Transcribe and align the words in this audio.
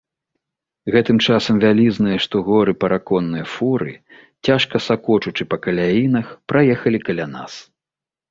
Гэтым 0.93 1.17
часам 1.25 1.55
вялізныя, 1.63 2.17
што 2.25 2.35
горы, 2.47 2.73
параконныя 2.83 3.45
фуры, 3.55 3.93
цяжка 4.49 4.75
сакочучы 4.87 5.43
на 5.51 5.57
каляінах, 5.65 6.27
праехалі 6.53 6.99
каля 7.09 7.27
нас. 7.37 7.53